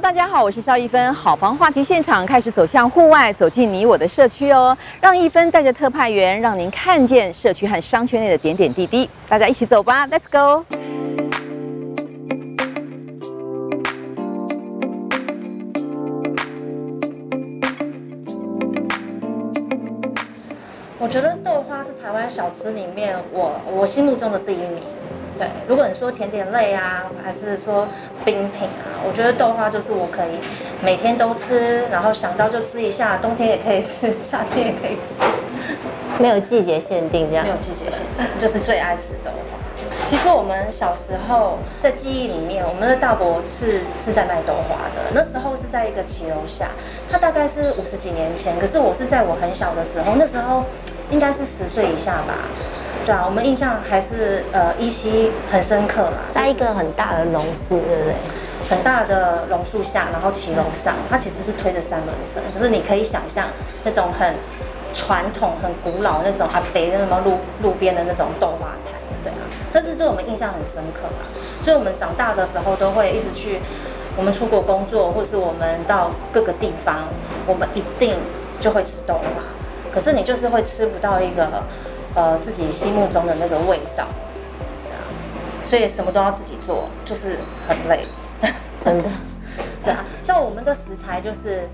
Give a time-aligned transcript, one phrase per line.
[0.00, 1.12] 大家好，我是萧一芬。
[1.14, 4.76] 好房话题现场开始走向户外，走进你我的社区哦。
[5.00, 9.08] 让一芬带着特派员，让您看见社区和商圈内的点点滴滴。
[9.26, 10.66] 大家一起走吧，Let's go。
[20.98, 24.82] 我觉得豆花是台湾小吃里面我我心目中的第一名。
[25.38, 27.86] 对，如果你说甜点类啊，还是说
[28.24, 30.38] 冰品啊，我觉得豆花就是我可以
[30.82, 35.22] 每天都吃，然后想到就吃一下，冬天也可以吃，夏天也可以吃，
[36.18, 37.44] 没有季节限定这样。
[37.44, 39.58] 没有季节限定，就是最爱吃豆花。
[40.06, 46.68] 其实我们小时候在记忆里面，我们的大伯是是在卖豆花的，那时候是在一个骑楼下，
[47.10, 50.64] 他大概是五十几年前，可是我是在我很小的时候，那时候
[51.10, 52.34] 应该是十岁以下吧。
[53.06, 56.18] 对啊，我们印象还是呃依稀很深刻啦。
[56.28, 58.14] 在一个很大的榕树，对不对？
[58.68, 63.46] 很大的榕树下，然后骑楼上，它其实是推着三轮车，就是你可以想象
[63.84, 64.34] 那种很
[64.92, 69.38] 传统、很古老那种阿伯的什么路路边的那种豆花摊，对啊。
[69.72, 71.22] 但是对我们印象很深刻啊，
[71.62, 73.60] 所以我们长大的时候都会一直去，
[74.16, 77.04] 我们出国工作，或是我们到各个地方，
[77.46, 78.16] 我们一定
[78.60, 79.44] 就会吃豆花。
[79.94, 81.62] 可是你就是会吃不到一个。
[82.16, 84.96] 呃，自己心目中的那个味道，啊，
[85.62, 87.36] 所以什么都要自己做，就是
[87.68, 88.02] 很累，
[88.80, 89.08] 真的。
[89.84, 91.68] 对啊，像我们的食材就是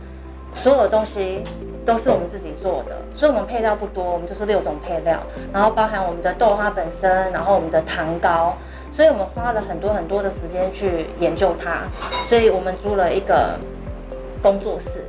[0.52, 1.44] 所有东西
[1.86, 5.20] 都是我们自己做的，所以我们配料不多，我们就是六种配料，
[5.52, 8.56] 然后包含我们的豆花本身，然后我们的糖糕，
[8.90, 11.82] 所以我们花了很多很多的时间去研究它，
[12.28, 13.56] 所以我们租了一个
[14.42, 15.04] 工作室。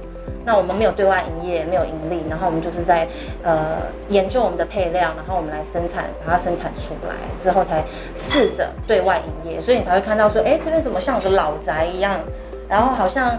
[0.45, 3.07] 那我们没有对外营业，没有盈利，然后我们就是在
[3.43, 3.77] 呃
[4.09, 7.83] 研究我们的配料，然后我们来生产，把它生产出来之后才
[8.15, 12.19] 试着对外营业，所以你才会看到说，哎，这边怎么像个老宅一样，
[12.67, 13.37] 然后好像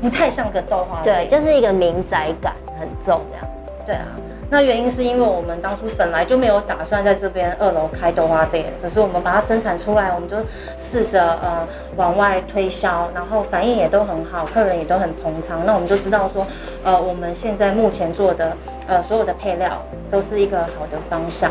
[0.00, 3.46] 不太像个豆花，对，就是一个民宅感很重这样，
[3.86, 4.06] 对啊。
[4.50, 10.36] 那原因是因为我们当初本来就没有打算在这边二楼开豆花店，只是我们把它生产出来，我们就
[10.78, 11.66] 试着呃
[11.96, 15.60] 往外推销，然后反应也都很好，客人也都很捧场。
[15.66, 16.46] 那我们就知道说，
[16.82, 21.50] 呃，我们现在目前做的呃所有的配料都是一个好的方向。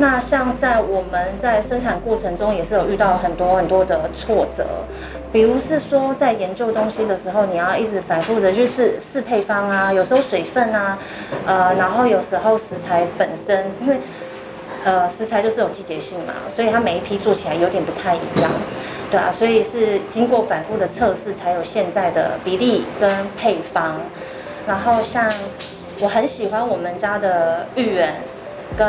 [0.00, 4.64] 那像在我们在生产过程中也是有遇到很多很多的挫折，
[5.30, 10.98] 比如是说在研究东西的时候，你要一直反复的去试试配方啊，有时候水分啊，
[11.44, 13.98] 呃，然后有时候食材本身，因为
[14.84, 18.50] 呃食材就是有季节性嘛，所以它每一批做起来有点不太一样，
[19.10, 24.00] 对啊，所以是经过反复的测试才有现在的比例跟配方。
[24.66, 25.30] 然后像
[26.00, 28.14] 我很喜欢我们家的芋圆
[28.78, 28.88] 跟。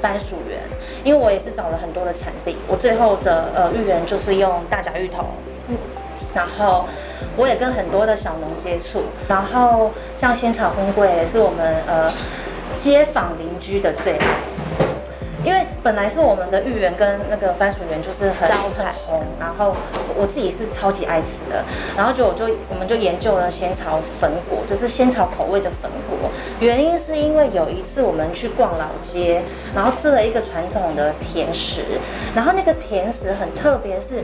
[0.00, 0.58] 番薯圆，
[1.04, 5.24] 因为我也是找了很多的产地，我最后的呃芋圆就是用大甲芋头，
[5.68, 5.76] 嗯，
[6.34, 6.86] 然后
[7.36, 12.12] 我也跟很多的小农接触，然后像仙草粉粿也是我们呃
[12.80, 14.26] 街坊邻居的最爱。
[15.42, 19.74] 因为本来是我们的芋圆跟那个番薯圆就是很很红，然后
[20.14, 21.64] 我自己是超级爱吃的，
[21.96, 26.30] 然后就我就我们就研究了仙草粉果，就是仙草口味的粉果。
[26.60, 29.42] 原因是因为有一次我们去逛老街，
[29.74, 31.82] 然后吃了一个传统的甜食，
[32.34, 34.22] 然后那个甜食很特别，是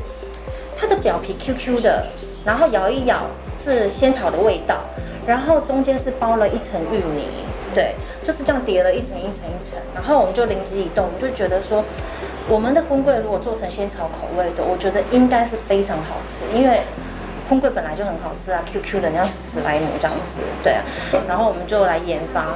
[0.77, 2.05] 它的表皮 Q Q 的，
[2.45, 3.27] 然后咬一咬
[3.65, 4.81] 是仙草的味道，
[5.27, 7.29] 然后中间是包了一层芋泥。
[7.77, 7.95] 对，
[8.25, 11.85] 就是这样叠了一层一层一层，然后我们就灵机一动，我就觉得说，
[12.49, 16.81] 我们的粉粿如果做成仙草口味的，我觉得应该是非常好吃，因为
[17.51, 20.83] 粉粿本来就很好吃啊，Q Q 的，像史莱姆这样子，对啊，
[21.29, 22.47] 然后我们就来研发，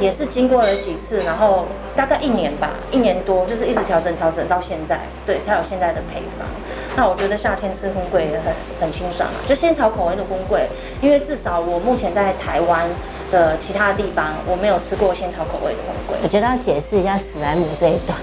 [0.00, 6.48] 也是经过了几次，然后大概一年吧，一年多，就是一直调整调整到现在，对，才有现在的配方。
[6.96, 10.64] 那我觉得夏天吃粉粿也很很清爽嘛，就仙草口味的粉粿，
[11.00, 12.88] 因为至少我目前在台湾。
[13.30, 16.16] 的其他的地方，我没有吃过仙草口味的红龟。
[16.22, 18.18] 我觉得要解释一下史莱姆这一段。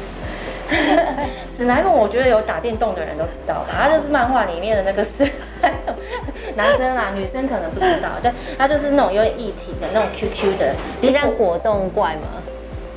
[1.55, 5.23] 史莱姆，我觉得有打电动的人都知道吧，他就是漫画里面的那个史
[5.61, 5.93] 莱姆。
[6.55, 12.41] 男生啦，女生可能不知道，但 他就是那种有点液体的那种 QQ 的，就像果冻怪吗。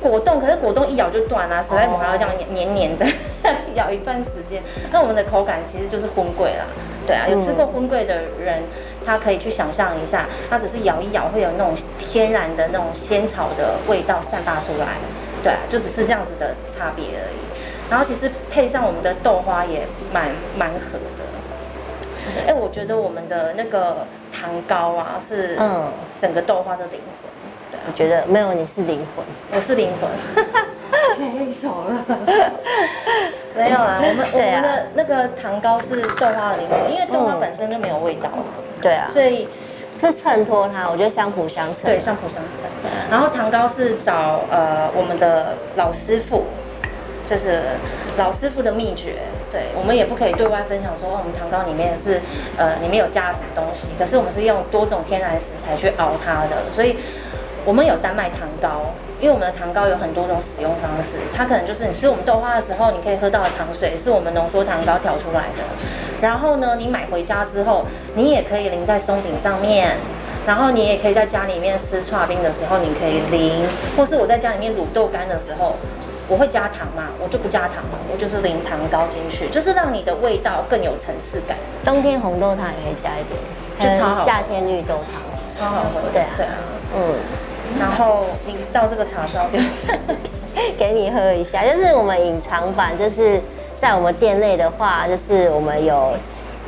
[0.01, 3.05] 果冻，可是果冻一咬就断啊，史莱姆还要这样黏黏的
[3.75, 4.61] 咬一段时间。
[4.91, 6.65] 那我们的口感其实就是荤桂啦。
[7.07, 8.63] 对啊，有吃过荤桂的人，
[9.05, 14.97] 他可以去想象一下，他只是咬一咬，会有那种天然的那种仙草的味道散发出来。
[15.43, 17.37] 对啊，就只是这样子的差别而已。
[17.91, 22.47] 然后其实配上我们的豆花也蛮蛮合的。
[22.47, 27.29] 哎，我觉得我们的那个糖糕啊，是嗯整个豆花的灵魂。
[27.71, 30.09] 对啊，我觉得没有，你是灵魂，我是灵魂。
[31.17, 32.05] 可以走了。
[33.55, 38.29] 没有啦， 我们我们的那个糖糕是豆花的灵魂，因为豆花本身就没有味道，
[38.81, 39.47] 对啊，所以
[39.97, 41.85] 是衬托它，我觉得相辅相成。
[41.85, 42.69] 对相辅相成。
[43.09, 46.45] 然后糖糕是找呃我们的老师傅，
[47.27, 47.61] 就是
[48.17, 49.15] 老师傅的秘诀。
[49.51, 52.19] 对，我们也不可以对外分享说哦我们糖糕里面是
[52.57, 56.97] 呃里面有加了什么东西，可是我们是用多种天然食材去熬它的，所以
[57.63, 58.91] 我们有丹麦糖糕。
[59.21, 65.63] 因为我们的糖糕有很多种使用方式，它可能就是你吃我们豆花的时候，你可以喝到的糖水是我们浓缩糖糕调出来的。
[66.21, 67.85] 然后呢，你买回家之后，
[68.15, 69.97] 你也可以淋在松饼上面，
[70.45, 73.65] 然后你也可以在家里面吃剉冰的时候，你可以淋，
[73.95, 75.75] 或是我在家里面卤豆干的时候，
[76.27, 81.57] 我会加糖嘛，我就不加糖嘛，我就是淋糖糕进去，就是让你的味道更有层次感。
[81.85, 83.39] 冬天红豆汤也可以加一点，
[83.79, 85.21] 就超好喝夏天绿豆汤，
[85.57, 86.01] 超好喝。
[86.11, 86.51] 对啊对啊。
[86.95, 87.15] 嗯。
[87.79, 89.59] 然后你到这个茶烧给
[90.77, 93.41] 给你喝一下，就是我们隐藏版，就是
[93.79, 96.13] 在我们店内的话，就是我们有，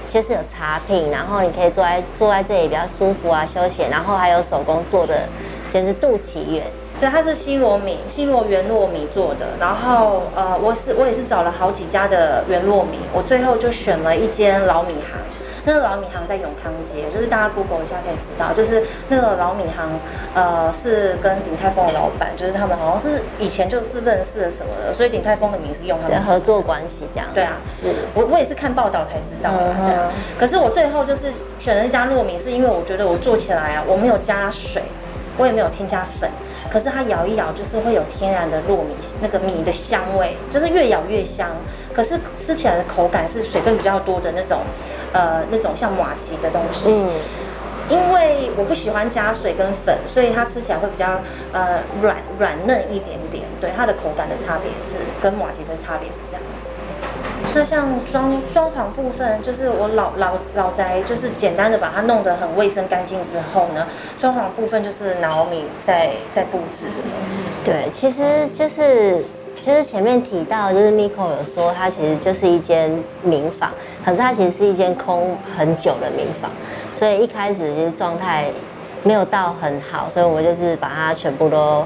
[0.09, 5.21] 就是有茶品，然后你可以坐在坐在这里比较舒服啊，休闲，然后还有手工做的，
[5.69, 6.63] 就是肚脐圆，
[6.99, 9.47] 对，它是西罗米，西罗原糯米做的。
[9.59, 15.19] 然后呃，我是我也是找了好几家的原糯米，我最后就选了一间老米行。
[15.65, 19.99] 那个老米行在永康街，就是大家 Google 一下可以知道，就是那个老米行，
[20.33, 27.27] 呃，是跟鼎泰丰的老板，就是他们好像是以前就是认识的什么的，所以鼎泰丰的名字用他们的合作关系这样。
[27.33, 29.75] 对啊，是我我也是看报道才知道的。
[29.77, 34.81] 嗯啊，可是我最后就是选了一家糯米，是因为我觉得我做起来啊，我没有加水，
[35.37, 36.31] 我也没有添加粉。
[36.71, 41.49] 可是它咬一咬，就是会有天然的糯米那个米的香味，就是越咬越香。
[41.93, 44.61] 可是吃起来的口感是水分比较多的那种，
[45.13, 46.89] 呃，那种像马吉的东西。
[46.91, 47.09] 嗯。
[47.89, 51.21] 因为我不喜欢加水跟粉，所以它吃起来会比较
[51.53, 53.45] 呃软软嫩一点点。
[53.61, 56.36] 对，它的口感的差别是跟马吉的差别是这样子。
[57.55, 63.87] 那像装装潢部分，就是我老老老宅，就是简单的把它弄得很卫生干净之后呢，
[64.19, 67.01] 装潢部分就是 Naomi 在在布置的。
[67.65, 69.23] 对，其实就是
[69.59, 72.91] 其实前面提到，就是 Miko 有说，它其实就是一间
[73.23, 73.71] 民房，
[74.05, 76.51] 可是它其实是一间空很久的民房，
[76.91, 78.51] 所以一开始其实状态
[79.01, 81.83] 没有到很好，所以我们就是把它全部都。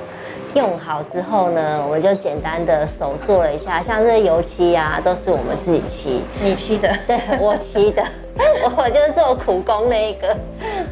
[0.53, 6.21] 用好之后呢，我们就简单的手做了一下，像这个油漆啊，都是我们自己漆。
[6.42, 6.94] 你漆的？
[7.07, 8.03] 对，我漆的，
[8.75, 10.36] 我就是做苦工那一个。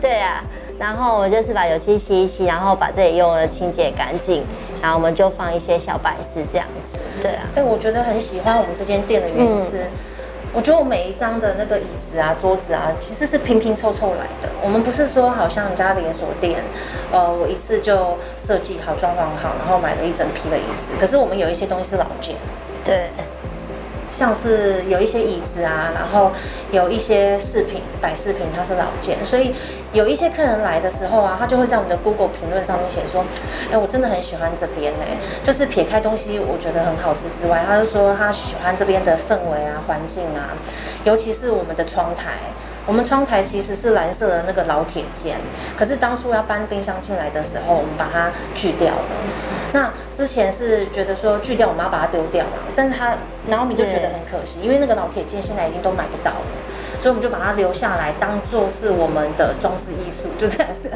[0.01, 0.43] 对啊，
[0.79, 4.45] 然后我就是把油漆漆一漆，然后把这里用了清洁干净，
[4.81, 6.99] 然后我们就放一些小摆饰这样子。
[7.21, 9.79] 对啊，哎，我觉得很喜欢我们这间店的原因是。
[9.79, 10.08] 嗯
[10.53, 14.49] 我觉得我每一张的那个椅子啊、桌子啊，其实是拼拼凑凑来的。
[14.63, 16.63] 我们不是说好像人家连锁店，
[17.11, 20.87] 呃，我一次就设计好、装潢好，然后买了一整批的椅子。
[20.99, 22.35] 可是我们有一些东西是老件，
[22.83, 23.09] 对，
[24.11, 26.31] 像是有一些椅子啊，然后
[26.71, 29.53] 有一些饰品、摆饰品，它是老件，所以。
[29.91, 33.25] 有一些客人来的时候啊，他就会在我们的 Google 评论上面写说，
[33.71, 35.05] 哎，我真的很喜欢这边呢。
[35.43, 40.53] 就是撇开东西我觉得很好吃之外，他就说他喜欢这边的氛围啊、环境啊，
[41.03, 42.33] 尤其是我们的窗台。
[42.85, 45.37] 我们窗台其实是蓝色的那个老铁件，
[45.77, 49.11] 可是当初要搬冰箱进来的时候，我们把它锯掉了。
[49.73, 53.15] 那之前是觉得说锯掉，我们要把它丢掉嘛，但是他
[53.47, 56.47] 然后你就觉得很可惜，因为那个老铁件现在已经都买不到了。
[56.99, 60.89] 所以我们就把它留下来，当做是我们的装置艺术，就这样子。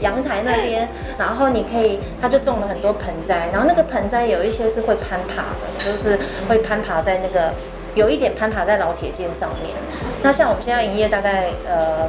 [0.00, 7.52] 阳台那边，然后你可以，它就种了很多盆栽，然后那个盆栽有一些是会攀爬的，就是会攀爬在那个，
[7.94, 9.74] 有一点攀爬在老铁件上面。
[10.22, 12.08] 那像我们现在营业大概呃。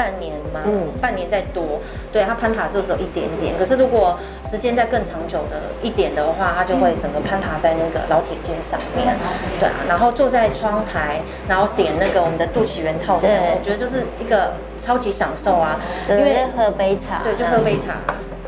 [0.00, 1.78] 半年嘛，嗯，半年再多，
[2.10, 3.52] 对，它攀爬就只有一点点。
[3.58, 4.18] 可是如果
[4.50, 9.14] 时间再更长久的一点的话，它就会整个攀爬在那个老铁肩上面，
[9.58, 9.74] 对啊。
[9.86, 15.78] 然后坐在窗台，然后点那个我们的肚脐圆套餐，我觉得就是一个超级享受啊，
[16.08, 17.96] 因为喝杯茶，对，就喝杯茶。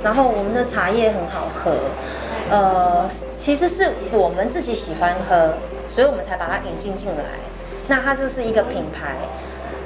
[0.03, 1.77] 然后我们的茶叶很好喝，
[2.51, 3.07] 呃，
[3.37, 5.53] 其实是我们自己喜欢喝，
[5.87, 7.25] 所以我们才把它引进进来。
[7.89, 9.17] 那它这是一个品牌。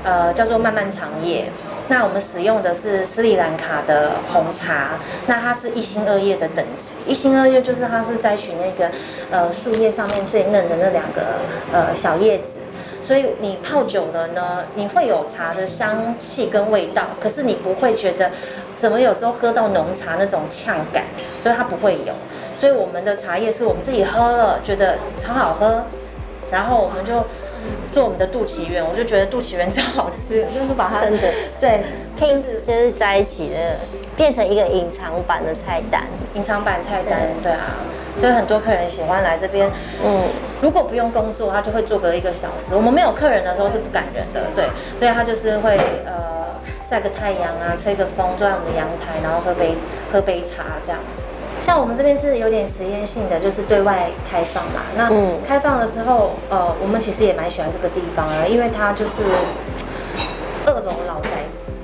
[0.07, 1.51] 呃，叫做漫漫长夜。
[1.89, 4.91] 那我们使用的是斯里兰卡的红茶，
[5.27, 6.93] 那它是一心二叶的等级。
[7.11, 8.91] 一心二叶就是它是摘取那个
[9.33, 11.23] 呃树叶上面最嫩的那两个
[11.73, 12.59] 呃小叶子，
[13.03, 18.31] 所以你泡久了呢，你会有茶的香气跟味道，可是你不会觉得
[18.79, 21.03] 怎么有时候喝到浓茶那种呛感，
[21.43, 22.15] 所以它不会有。
[22.61, 25.83] 所以我们的茶叶是我们自己喝了觉得超好喝，
[26.51, 27.25] 然后我们就。
[27.93, 31.83] 做我们的肚脐圆，我就觉得肚脐圆超好吃， 就是把它真的 对
[32.17, 33.77] 拼就是在一起的，
[34.17, 36.05] 变成一个隐藏版的菜单。
[36.35, 37.77] 隐藏版菜单，对啊。
[38.19, 39.71] 所以很多客人喜欢来这边。
[40.03, 40.23] 嗯，
[40.63, 42.75] 如果不用工作，他就会坐个一个小时。
[42.75, 44.65] 我们没有客人的时候是不赶人的，对，
[44.99, 46.49] 所以他就是会呃
[46.89, 49.75] 晒个太阳啊，吹个风，坐在我们的阳台，然后喝杯
[50.11, 51.25] 喝杯茶这样子。
[51.67, 54.83] 像我们这边是有点实验性的，就是对外开放嘛。
[54.97, 55.11] 那
[55.45, 59.15] 开放了之后，呃，我们其实也蛮喜欢这个地方啊，因为它就是
[60.65, 61.31] 二楼老宅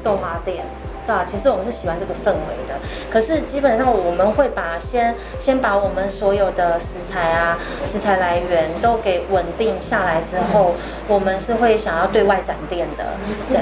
[0.05, 0.65] 豆花店。
[1.06, 2.78] 对啊，其实我们是喜欢这个氛围的。
[3.11, 10.75] 可是基本上我们会把先先把我们所有的食材啊、食材来源都给稳定下来之后，
[11.09, 13.04] 我们是会想要对外展店的。
[13.49, 13.59] 对，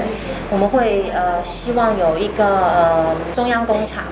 [0.50, 4.04] 我们会呃希望有一个呃中央工厂，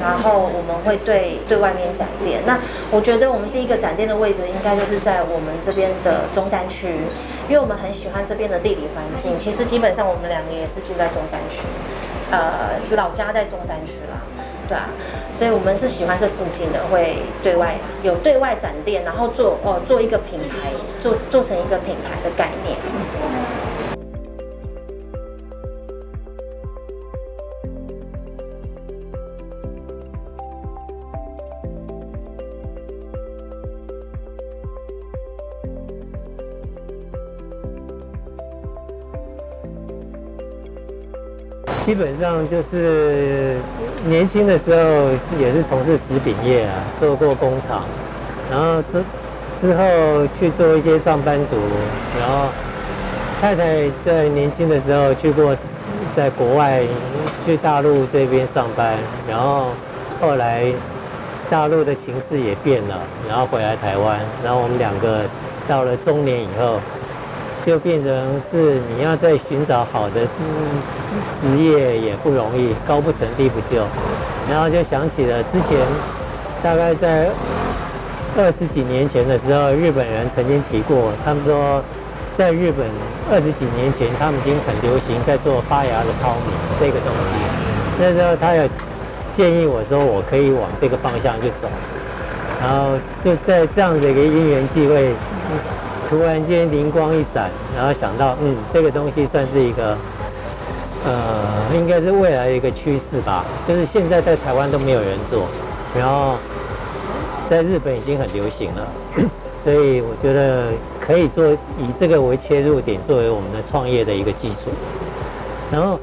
[0.00, 2.42] 然后我们会对对外面展店。
[2.44, 2.58] 那
[2.90, 6.88] 我觉得我们第一个展店的位置应该就是在我们这边的中山区，
[7.48, 9.38] 因为我们很喜欢这边的地理环境。
[9.38, 11.62] 其实基本上我们两个也是住在中山区。
[12.32, 14.16] 呃，老家在中山区啦，
[14.66, 14.88] 对啊，
[15.36, 22.78] 所以我们是喜欢这附近的，会对外有对外展店，然后做哦做一个品牌，做做成一个品牌的概念。
[41.82, 43.56] 基本上就是
[44.06, 47.82] 年轻的时候也是从事食品业啊，做过工厂，
[48.48, 49.02] 然后之
[49.60, 49.84] 之后
[50.38, 51.56] 去做一些上班族，
[52.20, 52.46] 然后
[53.40, 55.56] 太太在年轻的时候去过
[56.14, 56.82] 在国外
[57.44, 58.96] 去大陆这边上班，
[59.28, 59.66] 然后
[60.20, 60.66] 后来
[61.50, 62.96] 大陆的情势也变了，
[63.28, 65.22] 然后回来台湾，然后我们两个
[65.66, 66.78] 到了中年以后。
[67.64, 68.12] 就变成
[68.50, 70.22] 是你要再寻找好的
[71.40, 73.84] 职业也不容易，高不成低不就，
[74.50, 75.78] 然后就想起了之前
[76.60, 77.30] 大概在
[78.36, 81.80] 二十几年前的时候，日本人曾经提过，他们说
[82.36, 82.84] 在日本
[83.30, 86.50] 二十几年前他们已经很流行在做发芽的糙米
[86.80, 88.68] 这个东西，那时候他有
[89.32, 91.68] 建议我说我可以往这个方向去走，
[92.60, 95.14] 然后就在这样的一个因缘际会。
[96.12, 99.96] 突然间灵光一闪，然后想到，嗯，这个东西算是一个，
[101.06, 103.42] 呃，应该是未来的一个趋势吧。
[103.66, 105.46] 就是现在在台湾都没有人做，
[105.98, 106.34] 然后
[107.48, 108.86] 在日本已经很流行了，
[109.64, 110.66] 所以我觉得
[111.00, 114.70] 可以做以这个为切入点，作为我们的创业的一个基础。
[115.72, 115.98] 然后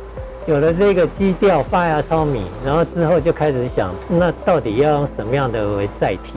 [0.48, 6.34] 有了这个基调发芽糙米，然后之后就开始想，那到底要用什么样的为载体？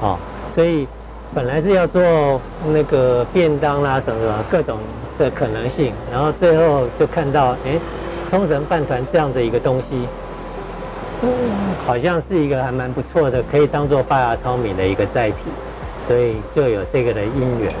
[0.00, 0.88] 哦，所以。
[1.34, 2.40] 本来是要做
[2.72, 4.78] 那个便当啦，什么什么各种
[5.18, 7.76] 的可能性，然后最后就看到，哎，
[8.28, 10.06] 冲绳饭团这样的一个东西，
[11.22, 11.28] 嗯，
[11.84, 15.36] 好像是一个还蛮不错的，可以当做发芽糙米的一个载体，
[16.06, 17.74] 所以就有这个的因缘。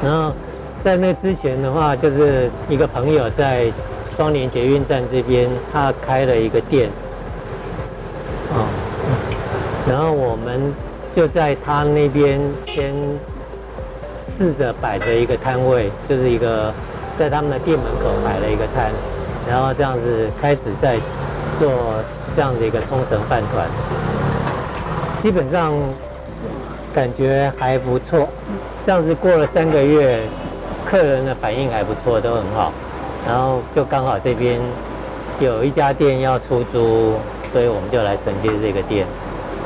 [0.00, 0.32] 然后
[0.80, 3.72] 在那之前的话，就是一个朋友在
[4.16, 6.88] 双连捷运站这边，他开了一个店，
[8.52, 8.70] 啊，
[9.88, 10.72] 然后我们。
[11.12, 12.94] 就在他那边先
[14.20, 16.72] 试着摆着一个摊位，就是一个
[17.18, 18.90] 在他们的店门口摆了一个摊，
[19.48, 20.98] 然后这样子开始在
[21.58, 21.70] 做
[22.34, 23.66] 这样的一个冲绳饭团，
[25.18, 25.74] 基本上
[26.94, 28.28] 感觉还不错。
[28.86, 30.20] 这样子过了三个月，
[30.86, 32.72] 客人的反应还不错，都很好。
[33.26, 34.58] 然后就刚好这边
[35.38, 37.14] 有一家店要出租，
[37.52, 39.06] 所以我们就来承接这个店。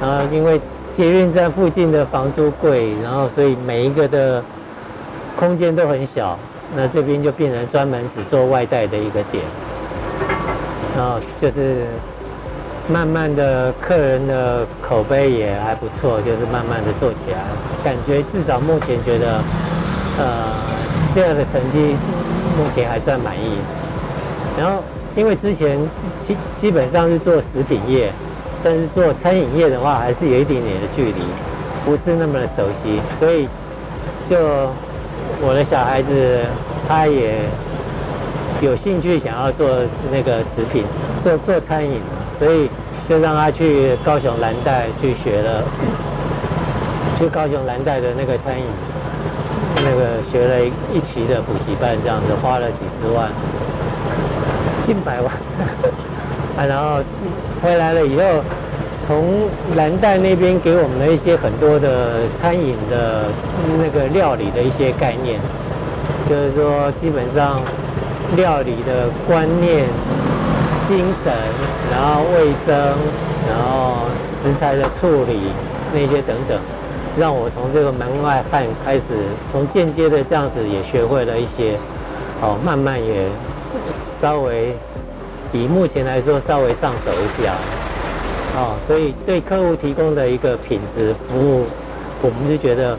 [0.03, 0.61] 然后因为
[0.95, 4.41] 捷运站附近的房租贵，然后所以每一个的
[5.37, 6.39] 空间都很小，
[6.77, 9.43] 那这边就变成专门只做外带的一个点，
[10.97, 11.85] 然后就是
[12.89, 17.39] 慢慢的客人的口碑也还不错，就是慢慢的做起来，
[17.83, 19.43] 感觉至少目前觉得，
[20.21, 20.47] 呃，
[21.13, 21.97] 这样的成绩
[22.57, 23.59] 目前还算满意。
[24.57, 24.81] 然后
[25.17, 25.77] 因为之前
[26.17, 28.13] 基基本上是做食品业。
[28.67, 31.21] 但是做餐饮业的话，还是有一点点的距离，
[31.85, 33.47] 不是那么的熟悉，所以
[34.27, 34.39] 就
[35.43, 36.41] 我的小孩子
[36.89, 37.41] 他也
[38.63, 39.69] 有兴趣想要做
[40.11, 40.83] 那个食品，
[41.23, 42.01] 做做餐饮，
[42.39, 42.71] 所以
[43.07, 45.63] 就让他去高雄蓝带去学了，
[47.19, 48.65] 去高雄蓝带的那个餐饮，
[49.77, 53.29] 那个学了一期的补习班，这样子花了几十万，
[54.83, 55.31] 近百万，
[56.57, 57.03] 啊，然后。
[57.65, 58.45] 回来了以后，
[59.07, 63.25] 从蓝带那边给我们的一些很多的餐饮的
[63.79, 65.41] 那个料理的一些概念，
[66.29, 67.63] 就是说基本上
[68.37, 69.87] 料理的观念、
[70.85, 71.33] 精神，
[71.91, 72.77] 然后卫生，
[73.49, 73.97] 然后
[74.43, 75.41] 食材的处理，
[75.95, 76.59] 那些等等，
[77.19, 79.03] 让我从这个门外汉开始，
[79.51, 81.79] 从间接的这样子也学会了一些，
[82.43, 83.25] 哦，慢慢也
[84.21, 84.77] 稍微
[85.55, 87.55] 比目前来说稍微上手一下，
[88.57, 91.65] 哦，所以对客户提供的一个品质服务，
[92.23, 92.99] 我们是觉得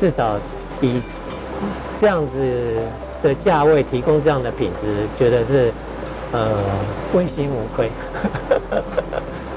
[0.00, 0.36] 至少
[0.80, 1.00] 比
[1.96, 2.76] 这样子
[3.22, 5.72] 的价位提供这样的品质，觉得是。
[6.32, 6.50] 呃，
[7.14, 7.88] 问心无愧，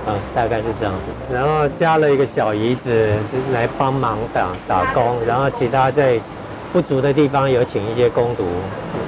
[0.06, 1.34] 啊，大概是这样子。
[1.34, 3.10] 然后加了一个小姨子
[3.52, 6.20] 来帮忙打打工，然后其他在
[6.72, 8.46] 不足的地方有请一些工读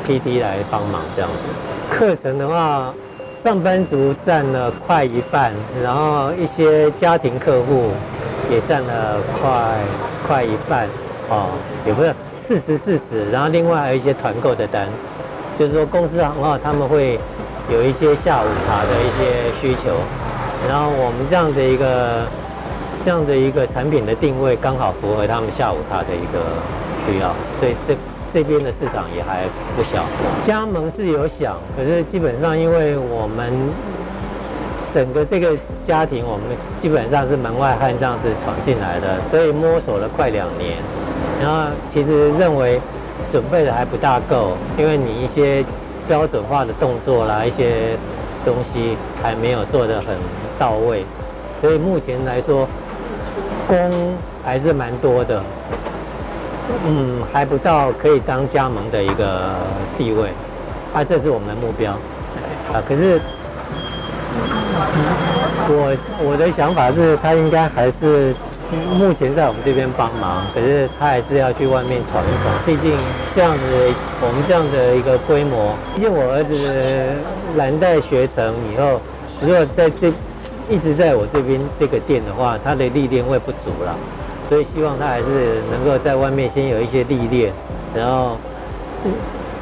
[0.07, 1.95] PT 来帮忙这样子。
[1.95, 2.91] 课程的话，
[3.43, 5.51] 上班族占了快一半，
[5.83, 7.91] 然后一些家庭客户
[8.49, 9.51] 也占了快
[10.27, 10.87] 快一半，
[11.29, 11.49] 哦，
[11.85, 14.87] 也不是四十四十，然后另外还有一些团购的单，
[15.57, 17.19] 就是说公司行号他们会。
[17.71, 19.95] 有一些下午茶的一些需求，
[20.67, 22.25] 然后我们这样的一个
[23.05, 26.41] 这样的一个产品的定位刚好符合他们下午茶的一个
[27.05, 27.95] 需要，所以这
[28.33, 29.43] 这边的市场也还
[29.75, 30.03] 不小。
[30.41, 33.51] 加盟是有想，可是基本上因为我们
[34.93, 36.45] 整个这个家庭，我们
[36.81, 40.77] 基本上是门外汉这样子闯进来的，所以摸索了快两年，
[41.41, 42.79] 然后其实认为
[43.29, 45.63] 准备的还不大够，因为你一些。
[46.07, 47.95] 标准化的动作啦，一些
[48.43, 50.17] 东西还没有做得很
[50.57, 51.05] 到位，
[51.61, 52.67] 所以目前来说，
[53.67, 53.77] 工
[54.43, 55.41] 还是蛮多的，
[56.85, 59.51] 嗯，还不到可以当加盟的一个
[59.97, 60.29] 地位，
[60.93, 61.91] 啊，这是我们的目标，
[62.71, 63.19] 啊，可是
[65.67, 68.35] 我我的想法是，他应该还是。
[68.97, 72.55] 目前在我们这边帮忙，可是他还是要去外面闯一闯。
[72.65, 72.97] 毕竟
[73.35, 73.59] 这样子，
[74.21, 76.55] 我们这样的一个规模，毕竟我儿子
[77.57, 79.01] 蓝带学成以后，
[79.41, 80.07] 如果在这
[80.69, 83.93] 一直在我这边这个店的话，他的历练会不足了。
[84.51, 87.53] 所以希望他还是能够在外面先有一些历练，
[87.95, 88.35] 然后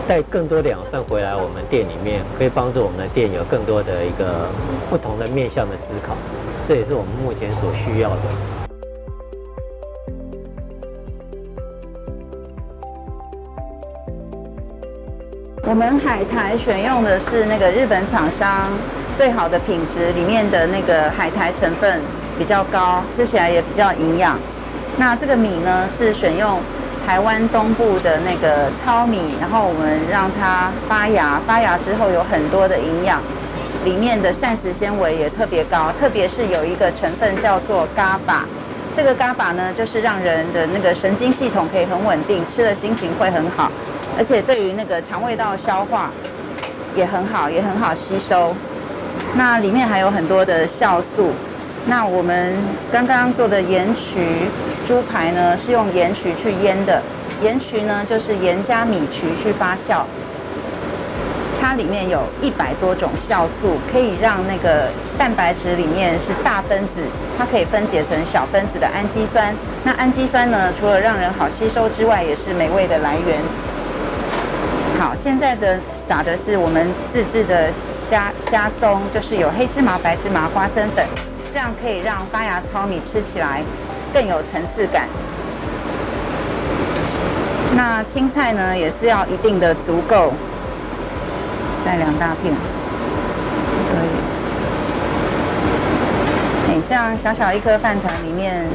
[0.07, 4.47] 带更多养分回来我们店里面，可以帮助我们的店有更多的一个
[4.89, 6.15] 不同的面向的思考。
[6.67, 8.21] 这也是我们目前所需要的。
[15.67, 18.67] 我们海苔选用的是那个日本厂商
[19.15, 22.01] 最好的品质，里面的那个海苔成分
[22.39, 24.35] 比较高，吃起来也比较营养。
[24.97, 26.59] 那这个米呢，是选用
[27.05, 33.21] 台湾东部的那个糙米，然后我们让它发芽，发芽之后有很多的营养，
[33.85, 38.45] 里面的膳食纤维也特别高，特别是有一个成分叫做伽巴，
[38.95, 43.71] 这个伽巴呢，就是让人的那个神经系统可以很稳定，吃了心情会很好。
[44.17, 46.11] 而且对于那个肠胃道消化
[46.95, 48.53] 也很好，也很好吸收。
[49.35, 51.31] 那里面还有很多的酵素。
[51.85, 52.53] 那我们
[52.91, 54.19] 刚刚做的盐曲
[54.89, 56.99] 猪排呢，是用盐曲去腌的。
[57.43, 60.01] 盐曲呢，就是盐加米曲去发酵。
[61.61, 67.03] 它里面有一百多种酵素，可以让那个蛋白质里面是大分子，
[67.37, 69.53] 它可以分解成小分子的氨基酸。
[69.83, 73.37] 那氨基酸呢，除了让人好吸收之外，也是美味的来源。
[74.97, 77.69] 好，现在的撒的是我们自制的
[78.09, 81.05] 虾虾松，就是有黑芝麻、白芝麻、花生粉，
[81.53, 83.61] 这样可以让发芽糙米吃起来
[84.13, 85.07] 更有层次感。
[87.75, 90.33] 那青菜呢，也是要一定的足够，
[91.85, 92.53] 再两大片，
[93.87, 94.09] 可以。
[96.67, 98.65] 哎，这样小小一颗饭团里面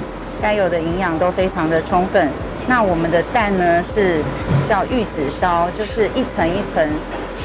[0.40, 2.28] 该有的营养都非常的充分。
[2.66, 4.22] 那我们的蛋呢，是
[4.66, 6.88] 叫玉子烧，就是一层一层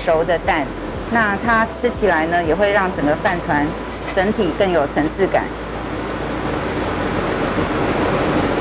[0.06, 0.66] 熟的蛋。
[1.12, 3.68] 那它吃起来呢，也会让整个饭团
[4.16, 5.44] 整体更有层次感。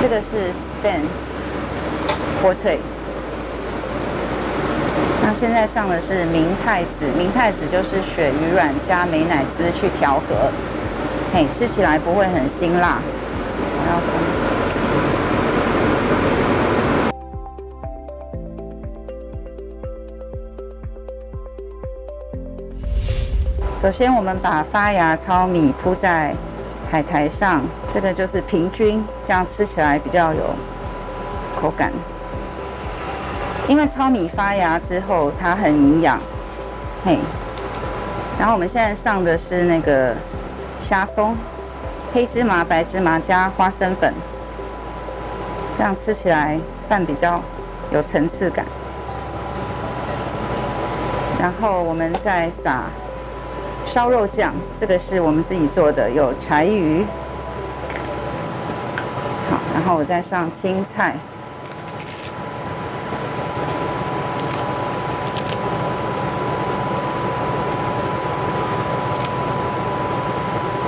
[0.09, 0.49] 这个是
[0.81, 1.03] spam
[2.42, 2.79] 火腿。
[5.23, 10.51] 那现在上的是明太子，明太子就是鳕鱼卵加美乃滋去调和，
[11.35, 13.03] 嘿，吃起来不会很辛辣。
[13.61, 14.01] 我要。
[23.79, 26.35] 首先，我们把发芽糙米铺在
[26.90, 30.40] 海苔上，这个就是平均，这样吃起来比较有
[31.55, 31.92] 口感。
[33.68, 36.18] 因为糙米发芽之后，它很营养，
[37.05, 37.18] 嘿。
[38.38, 40.14] 然后我们现在上的是那个
[40.81, 41.37] 虾松，
[42.14, 44.14] 黑芝麻、白芝麻加花生粉，
[45.77, 47.42] 这样吃起来饭比较
[47.92, 48.64] 有层次感。
[51.38, 52.85] 然后我们再撒。
[53.99, 57.05] 烧肉酱，这个是我们自己做的，有柴鱼，
[59.75, 61.17] 然后我再上青菜。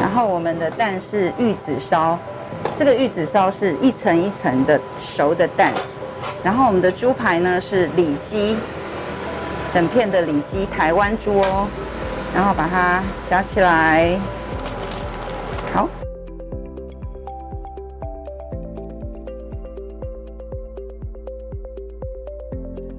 [0.01, 2.17] 然后我们的蛋是玉子烧，
[2.79, 5.73] 这个玉子烧是一层一层的熟的蛋。
[6.45, 8.57] 然后我们的猪排呢是里脊，
[9.75, 11.67] 整片的里脊台湾猪哦，
[12.35, 14.19] 然后把它夹起来。
[15.73, 15.89] 好，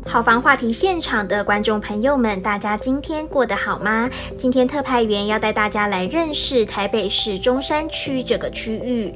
[0.06, 4.10] 好房话题现场的观众朋友们，大家今天过得好吗？
[4.38, 9.14] 今天特派员要带大家来认识台北市中山区这个区域。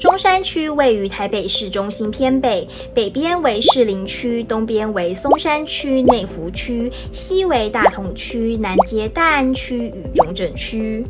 [0.00, 11.04] 中山区位于台北市中心偏北，北边为士林区，东边为松山区、内湖区，西为大同区，南接大安区与中正区。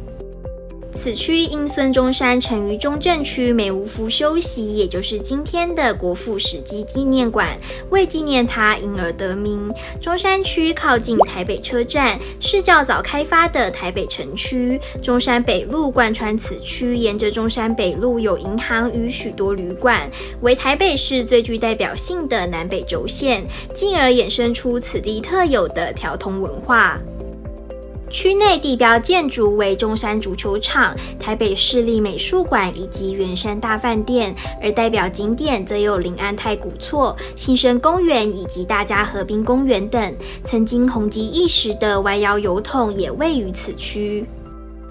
[0.92, 7.56] 此区因孙中山曾于中正区梅屋敷休息，也就是今天的国父史迹纪念馆，
[7.90, 9.72] 为纪念他因而得名。
[10.00, 14.78] 中山区靠近台北车站，是较早开发的台北城区。
[15.02, 20.10] 中山北路贯穿此区，沿着中山北路有银行与许多旅馆，
[20.42, 26.98] 为台北市最具代表性的南北轴线，进而衍生出此地特有的条通文化。
[28.10, 40.14] 区内地标建筑为中山足球场、台北市立美术馆以及圆山大饭店，而代表景点则有临安太古厝、新生公园以及大家河滨公园等。
[40.42, 44.26] 曾经红极一时的弯腰邮筒也位于此区。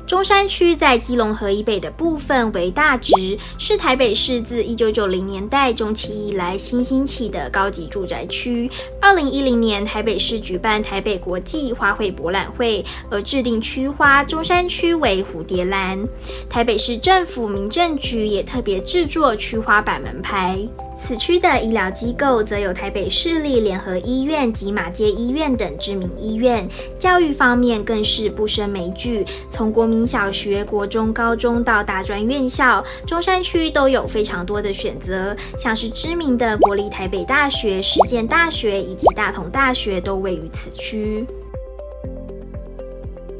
[0.10, 3.14] 中山区在基隆河以北的部分为大直，
[3.60, 8.68] 是台北市自一九九零年代中期以来新兴起的高级住宅区。
[9.00, 16.04] 二零一零年，台北市举办台北国际花卉博览会，而制定区花中山区为蝴蝶兰。
[16.50, 20.58] 台北市政府民政局也特别制作区花板门牌。
[21.02, 26.68] 此区的医疗机构则有台北市立联合医院及马街医院等知名医院，
[27.00, 41.26] 教育方面更是不胜枚举，从国民小学、国中、高中到大专院校，中山区都有非常多的选择，像是知名的国立台北大学、实践大学以及大同大学都位于此区。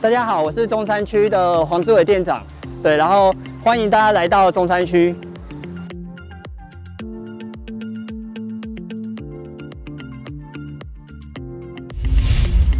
[0.02, 2.42] 大家好，我是中山区的黄志伟店长，
[2.82, 5.14] 对，然后欢迎大家来到中山区。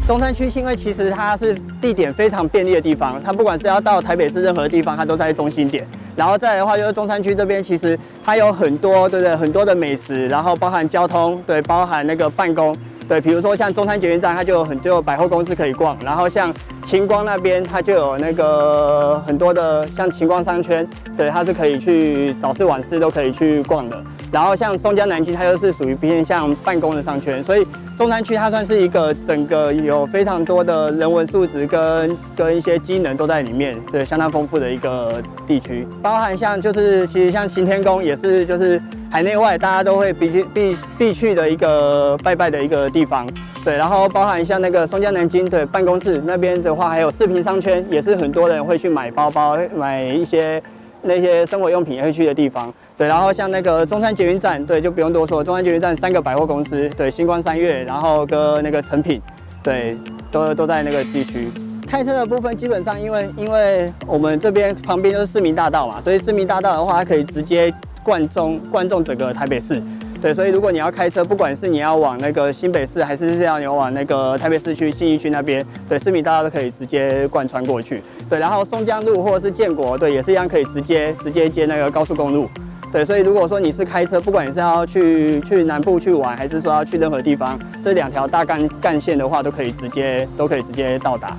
[0.10, 5.86] 中山区因为其实它是地点非常便利的地方，它不管是要到台北市任何地方，它都在中心点。
[6.16, 7.96] 然后再来的话，就是中山区这边其实
[8.26, 9.36] 它有很多，对不对？
[9.36, 12.76] 很多的美食，然后包含交通，对，包含那个办公，
[13.08, 15.96] 对，比如说像中山捷运站，它就有很多百货公司可以逛。
[16.04, 16.52] 然后像
[16.84, 24.04] 晴光那边，它就有那个很多的像晴光商圈，对，它是可以去早市晚市都可以去逛的。
[24.32, 27.66] 然后像松江南京，它又是属于偏向办公的商圈，所以
[27.98, 35.88] 中山区它算是一个整个有非常多的人文素质跟跟一些机能都在里面，对，相当丰富的一个地区。
[36.02, 43.28] 包含像就是其实像行天宫也是就是海内外大家都会必必必去的一个拜拜的一个地方，
[43.66, 43.76] 对。
[43.76, 50.62] 然后包含像那个松江南京的办公室那边的话，还有四平商圈，也是很多人会去买包包、买一些
[51.02, 52.74] 那些生活用品也会去的地方。
[52.98, 55.44] 对，然后像那个中山捷运站，对，就不用多说。
[55.44, 59.22] 中山捷运站三个百货公司，对，星光三月，然后跟那个成品，
[59.64, 59.98] 对，
[60.32, 61.50] 都都在那个地区。
[61.88, 69.82] 开车的部分基本上，因为因为我们这边旁边就是市民大道嘛，所以市民大道的话，它可以直接贯中贯中整个台北市。
[70.22, 78.04] 对，所以如果你要开车，不管是你要往那个新北市，还是是要你往那个台北市区信义区那边，对，市民大道都可以直接贯穿过去。
[78.30, 82.50] 对，然后松江路或者是建国，对，也是一样可以直接直接接那个高速公路。
[82.92, 91.38] 对，所以如果说你是开车，不管你是要去去南部去玩，还是说要去任何地方，这两条大干干线的话，都可以直接都可以直接到达。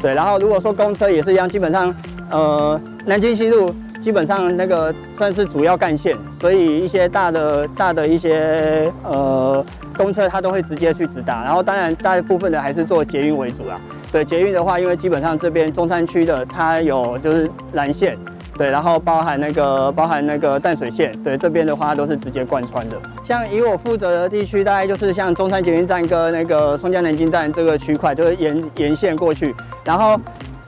[0.00, 1.92] 对，然后如果说公车也是一样，基本上，
[2.30, 9.64] 呃，南京西路基本上那个算是主要干线，所以一些大的大的一些呃
[9.96, 11.44] 公车它都会直接去直达。
[11.44, 13.80] 然后当然大部分的还是坐捷运为主啦。
[14.10, 18.18] 对，捷运的话，因为基本上这边中山区的它有就是蓝线。
[18.54, 22.96] 对，然后包含那个包含那个淡水线，对，这边的话都是直接贯穿的。
[23.24, 29.54] 像以我负责的地区，大概就是像中山捷运站跟那个松江南京站这个区块，就是沿沿线过去。
[29.82, 30.20] 然后，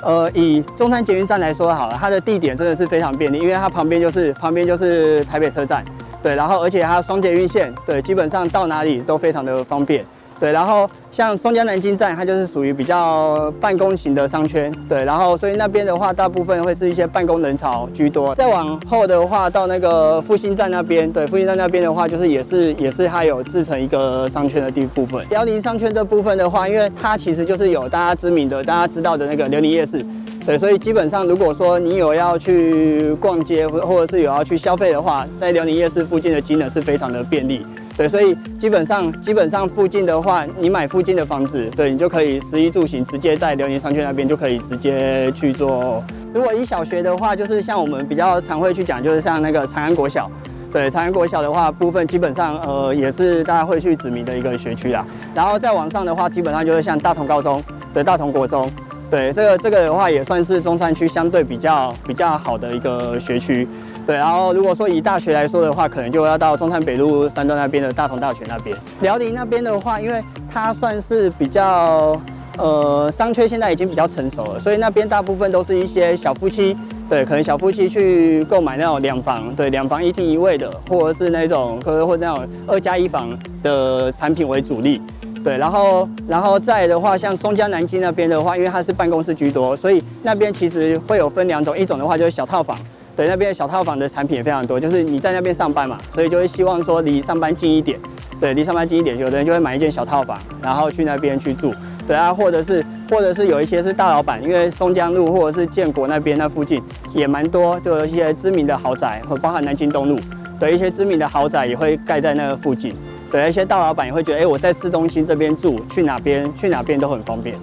[0.05, 5.83] 呃，以中山捷运站来说好了，它的地点真的是非常便利，因为它旁边就是旁边就是台北车站，
[6.23, 10.05] 对，然后而且它双捷运线，对，基本上到哪里都非常的方便。
[10.45, 18.35] 对，然后像松江南京站，它就是属于比较办公型的商圈，对，然后所以那边的话，大部分会是一些办公人潮居多。
[18.35, 25.27] 再往后的话，到那个复兴站那边，对，复兴站那边的话，就是也是也是它有自成一个商圈的地部分。
[25.31, 30.05] 辽宁商圈这部分的话，因为它其实就是有大家知名的、大家知道的那个辽宁夜市，
[30.45, 37.65] 对，所以基本上如果说你有要去逛街或或者是有要去消费的话，在辽宁夜市附近的机能是非常的便利。
[37.97, 46.03] 对，所以基本上基本上附近的话，你买附近的房子，对你就可以食衣住行直接在辽宁商圈那边就可以直接去做。
[46.35, 50.29] 如果以小学的话，就是像我们比较常会去讲，就是像那个长安国小，
[50.73, 55.07] 对，长安国小的话部分基本上呃也是大家会去指名的一个学区啦。
[55.33, 58.69] 然后再往上的话，基本上就是像大同高中，对，大同国中，
[59.09, 63.69] 对，这个这个的话也算是中山区相对比较比较好的一个学区。
[64.07, 68.77] 对，然后如果说以大学来说的话，可能就要到中山北路三段那边的大同大学那边。
[69.01, 72.21] 辽宁那边的话，因为它算是比较
[72.59, 76.77] 呃商圈，现在已经比较成熟了，所以那边大部分都是一些小夫妻，
[77.09, 83.31] 对，可能小夫妻去购买那种两房，对，两房一厅一卫的，或者是那种或者或那种二加一房
[83.63, 85.01] 的产品为主力。
[85.43, 92.79] 对，然后然后再的话，像松江南京那边的话，因为它是办公室居多，所以那边其实会有分两种，一种的话就是小套房。
[93.17, 97.99] 对，那边小套房的产品也非常多，就是你在那边上班嘛，所以就会希望说离上班近一点。
[98.41, 101.73] 对，离上班近一点，有的人就会买一间小套房，然后去那边去住。
[102.07, 106.83] 对啊，或者是或者是有一些是大老板，因为松江路或者是建国那边那附近
[107.15, 110.19] 也蛮多，就有一些知名的豪宅，或包含南京东路，
[110.59, 112.95] 对，一些知名的豪宅也会盖在那个附近。
[113.31, 117.57] 对，一些大老板也会觉得，哎，我在市中心这边住，去哪边去哪边都很方便。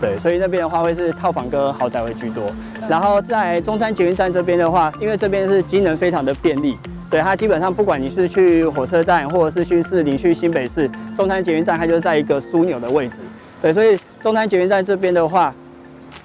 [0.00, 2.44] 对，所以那边的话会是套房跟豪宅为居多。
[2.88, 6.78] 然后在中山捷运站这边的话，因为这边是机能非常的便利，
[7.10, 13.18] 对，它基本上不管你是去火车站，或者是去市林、去新北市，中山捷运站它就在一个枢纽的位置。
[13.60, 15.52] 对，所以中山捷运站这边的话，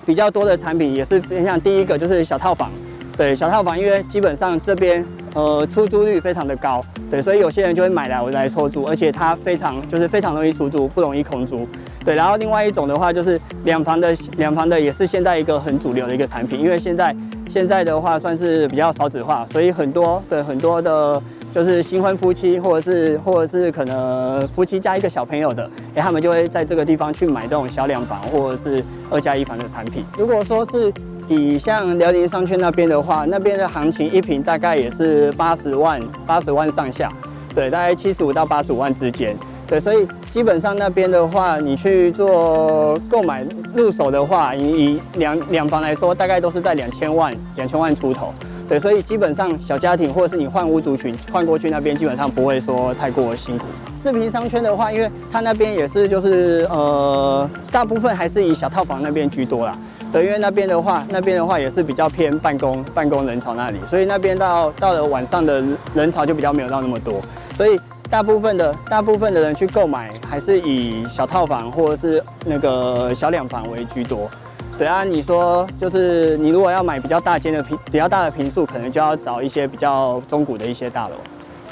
[0.05, 2.71] 比较多的产品也是偏向第一个就是小套房。
[3.15, 6.81] 对，小套房，因为基本上这边呃出租率非常的高，
[7.11, 11.67] 对，所以有些人就会买来我来出租，而且它非常就是非常容易出租，不容易空租。
[12.05, 17.15] 对，然后另外一种的话就是两房的，两房的也是现在一个很主流的一个产品，因为现在
[17.47, 21.21] 现在的话算是比较少子化，所以很多的很多的，
[21.53, 30.03] 就是新婚夫妻或者是或者是可能夫妻加一个小朋友的，哎，他们就会在这个地方去买这种小两房或者是二加一房的产品。
[30.17, 30.91] 如果说是
[31.29, 37.09] 以像辽宁商圈那边的话，那边的行情一平大概也是八十万八十万上下，
[37.55, 39.33] 对，大概七十五到八十五万之间。
[39.65, 48.33] 对，所以基本上那边的话，你去做购买入手的话，以两两房来说，大概都是在两千万、两千万出头。
[48.67, 53.65] 对，所以基本上小家庭或者是你换屋族群换过去那边，基本上不会说太过辛苦。
[53.95, 59.77] 四平商圈的话，因为它那边也是就是呃，大部分还是以小套房那边居多啦。
[60.11, 67.19] 对，因为那边的话，那边的话也是比较偏办公办公人潮那里，所以那边到到了晚上的人潮就比较没有到那么多，
[67.55, 67.79] 所以。
[68.13, 74.29] 大部分的大部分的人去购买还是以小套房或者是那个小两房为居多。
[74.77, 81.15] 对啊，你说就是你如果要买比较大间的平比较大的平数，可能就要找一些比较中古的一些大楼。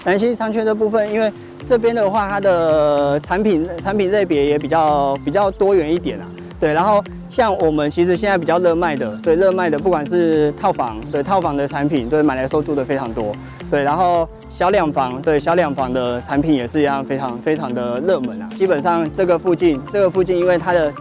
[0.04, 1.32] 南新商圈这部分，因为
[1.64, 6.26] 这边的话，它的产品产品类别也比较比较多元一点啊。
[6.60, 13.36] 对，然后像我们其实现在比较热卖的，对热卖的不管是套房，对套房的产品，对买来收租的非常多。
[13.72, 14.30] 对，然后。
[14.54, 18.50] 小两房，对小两房的产品也是一样，非常非常的热门啊。
[18.54, 20.94] 基本上这个附近，这个附近因为它的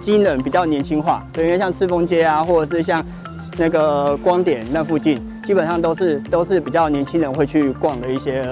[0.00, 3.02] 机能比较年轻化，对，因为像赤峰街啊，或者是像
[3.56, 8.44] 那个光点那附近，基本上都是都是比较年轻人会去逛的一些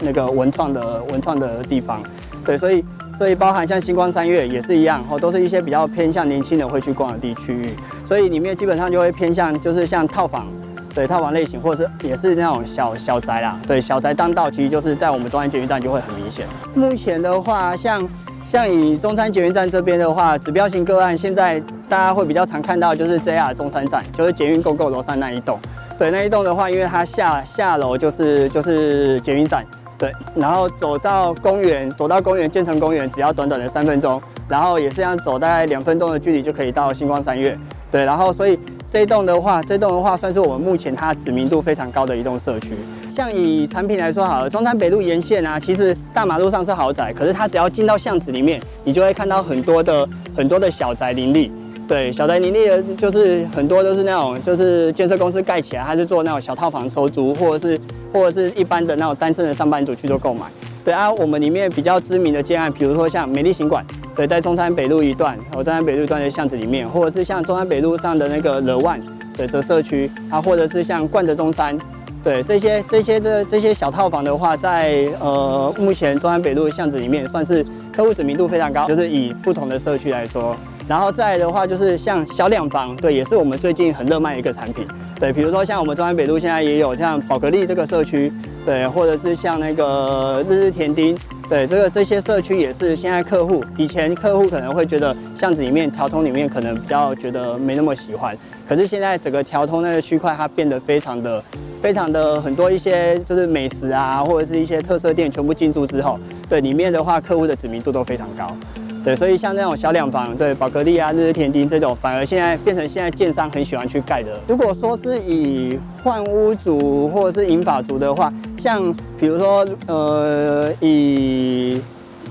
[0.00, 2.02] 那个文创的文创的地方。
[2.42, 2.82] 对，所以
[3.18, 7.76] 所以包含像星光三月也是一样，哦，都是一些比较偏向年轻人会去逛的地区域。
[8.06, 10.46] 所以里面基本上就会偏向就是像套房。
[10.94, 13.58] 对套房类型，或者是也是那种小小宅啦。
[13.66, 16.46] 对小宅当道，其实就是在我们中山捷运站就会很明显。
[16.74, 18.08] 目前的话，像
[18.44, 25.58] 像以中山捷运站这边的话，指标型个案，现在大家会比较常看到就是 JR 中山站，就是捷运 GOGO 楼上那一栋。
[25.96, 29.64] 对那一栋的话，因为它下下楼就是就是捷运站，
[29.96, 37.56] 对，然后走到公园，走到公园建成公园，只要短短的三分钟，然后也是这样走大概两分钟的距离就可以到星光三月。
[37.90, 38.58] 对，然后所以。
[38.90, 42.74] 这一栋的话，这栋的话算是我们目前它知名度非常高的一栋社区。
[43.08, 51.52] 像以产品来说好了，中山北路沿线啊，其实大马路上是豪宅，可是它只要进到巷子里面，你就会看到很多的很多的小宅林立。
[51.86, 57.80] 对，小宅林立的，就是很多都是那种就是建设公司盖起来，它是做那种小套房出租，或者是
[58.12, 60.46] 或者是一般的那种单身的上班族去做购买。
[60.84, 69.00] 对啊，我们里面比较知名的建案，比如说像美丽行馆，对，在中山北路一段，中山北路一段的巷子里面，或者是像中山北路上的那个 The One
[69.36, 71.78] 的这社区，啊，或者是像冠德中山。
[72.22, 77.64] 对这些这些的这些小套房的话，在呃目前中山北路巷子里面算是
[77.96, 80.54] 客户知名度非常高，就是以不同的社区来说，
[80.86, 84.86] 然后再来的话就是像小两房，对，也是我们最近很热卖的一个产品，
[85.18, 88.30] 对，比如说像我们中山北路现在也有像宝格丽这个社区，
[88.70, 91.18] 对，或者是像那个日日甜丁。
[91.48, 101.42] 对，这个这些社区也是现在客户，以前客户可能会觉得巷子里面条通里面可能比较觉得没那么喜欢，可是现在整个条通那个区块它变得非常的
[101.82, 106.16] 非常的很多一些就是美食啊或者是一些特色店全部进驻之后，
[106.48, 108.56] 对里面的话客户的知名度都非常高。
[109.02, 114.38] 对，所以像那种小两房，对，宝格丽啊、日日天丁这种，反而现在变成现在建商很喜欢去盖的。
[114.46, 121.80] 如果说是以换屋族或者是银发族的话，像比如说呃，以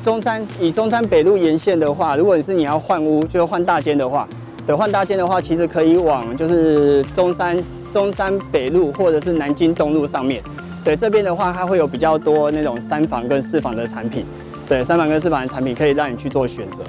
[0.03, 4.27] 中山以中山北路沿线的话，如果你是你要换屋，就是换大间的话，
[4.65, 7.57] 对，换大间的话，其实可以往就是中山
[7.91, 10.43] 中山北路或者是南京东路上面，
[10.83, 14.23] 对，这边的话它会有比较多那种三房跟四房的产品。
[14.69, 16.83] 对，三房跟四房的产品可以让你去做选择，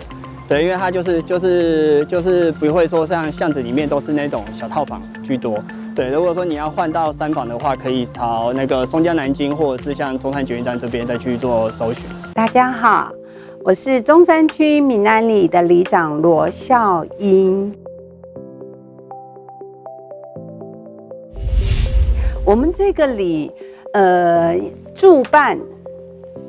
[0.46, 5.58] 对，因为它就是就是就是不会说像巷子里面都是那种小套房居多，
[5.96, 12.04] 对，如果说你要换到三房的话，可以朝那个松江南京或者是像中山捷运站这边再去做搜寻。
[12.34, 13.10] 大家好，
[13.64, 17.74] 我是中山区民安里的里长罗孝英。
[22.44, 23.50] 我们这个里，
[23.94, 24.54] 呃，
[24.94, 25.58] 驻办。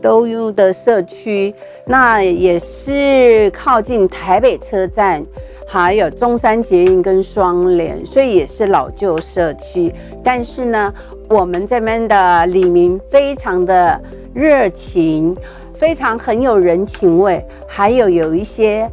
[0.02, 1.54] 都用的社区，
[1.86, 5.24] 那也是靠近台北车站，
[5.68, 9.94] 还有中山捷运跟双连，所以也是老旧社区。
[10.24, 10.94] 但是呢，
[11.30, 14.02] 我们这边的里民非常的
[14.34, 15.38] 热情，
[15.76, 18.90] 非常很有人情味，还有有一些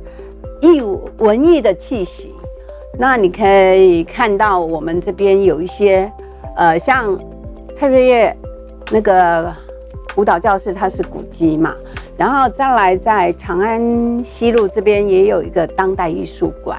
[0.60, 0.80] 艺
[1.18, 2.34] 文艺的气息。
[2.98, 6.10] 那你可以看到我们这边有一些，
[6.56, 7.18] 呃，像
[7.74, 8.36] 蔡瑞月
[8.90, 9.54] 那个。
[10.18, 11.72] 舞蹈教室它是古迹嘛，
[12.16, 16.76] 然后再来在长安西路这边也有一个当代艺术馆。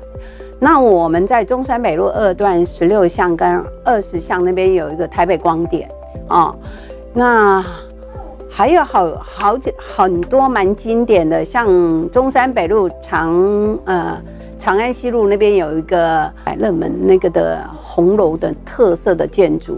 [0.60, 5.90] 那我们在中山北路二段十六巷跟二十巷那边有一个台北光点
[6.28, 6.54] 哦。
[7.14, 7.66] 那
[8.50, 11.66] 还有好好很多蛮经典的，像
[12.12, 13.34] 中山北路长
[13.86, 14.22] 呃。
[14.60, 19.78] 长安西路那边有一个百乐门那个的红楼的特色的建筑，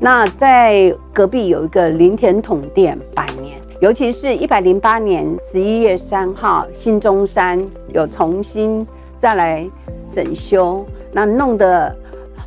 [0.00, 8.86] 那在隔壁有一个林田统店百年，尤其是一百零八年十一月三号新中山有重新
[9.18, 9.68] 再来
[10.10, 11.94] 整修，那弄得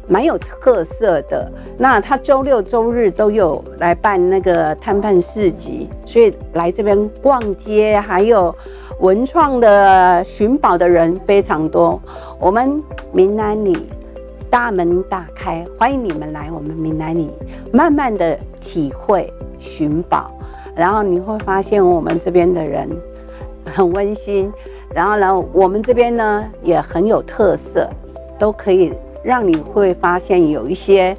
[0.08, 1.50] 蛮有特色的。
[1.78, 8.54] 那他周六周日都有来办那个摊贩市集，所以来这边逛街还有。
[9.00, 12.00] 文创的寻宝的人非常多，
[12.40, 12.82] 我们
[13.12, 13.78] 闽南里
[14.50, 17.30] 大门大开，欢迎你们来我们闽南里，
[17.74, 20.32] 慢慢的体会寻宝，
[20.74, 22.90] 然后你会发现我们这边的人
[23.66, 24.52] 很温馨，
[24.94, 27.90] 然后呢，我们这边呢也很有特色，
[28.40, 31.16] 都可以让你会发现有一些